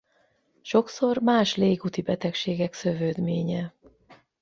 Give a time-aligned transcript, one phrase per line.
[0.61, 3.73] Sokszor más légúti betegségek szövődménye.